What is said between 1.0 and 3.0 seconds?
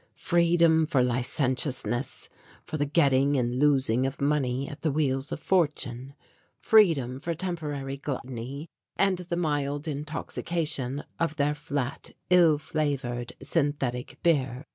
licentiousness, for the